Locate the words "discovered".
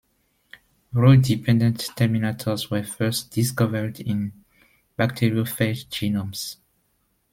3.29-3.99